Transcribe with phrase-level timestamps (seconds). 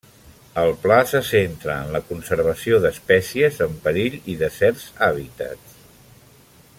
[0.59, 5.81] El pla se centra en la conservació d'espècies en perill i de certs hàbitats.